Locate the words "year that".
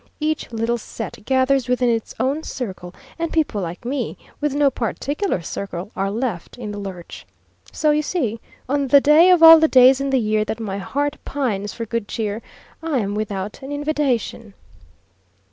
10.17-10.59